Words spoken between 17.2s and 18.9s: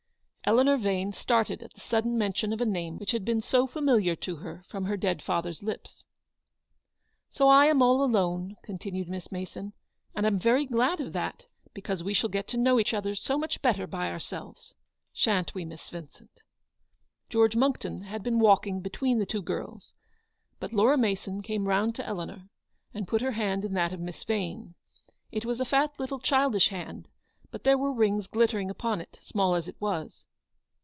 George Monckton had been walking